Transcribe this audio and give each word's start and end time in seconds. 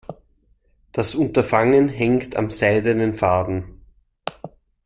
Das 0.93 1.13
Unterfangen 1.13 1.87
hängt 1.87 2.35
am 2.35 2.49
seidenen 2.49 3.13
Faden. 3.13 3.81